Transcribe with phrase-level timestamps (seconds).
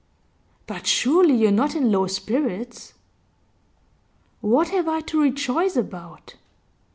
[0.65, 2.95] 'But surely you're not in low spirits?'
[4.39, 6.33] 'What have I to rejoice about?